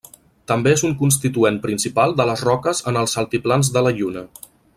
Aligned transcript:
També 0.51 0.71
és 0.77 0.83
un 0.87 0.95
constituent 1.01 1.59
principal 1.67 2.15
de 2.21 2.27
les 2.31 2.45
roques 2.49 2.81
en 2.93 2.99
els 3.03 3.15
altiplans 3.25 3.71
de 3.77 3.87
la 3.89 3.95
Lluna. 4.01 4.27